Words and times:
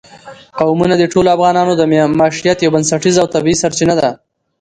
قومونه 0.59 0.95
د 0.97 1.03
ټولو 1.13 1.29
افغانانو 1.35 1.73
د 1.77 1.81
معیشت 2.19 2.57
یوه 2.59 2.73
بنسټیزه 2.75 3.19
او 3.21 3.31
طبیعي 3.35 3.57
سرچینه 3.63 3.93
ده. 3.99 4.09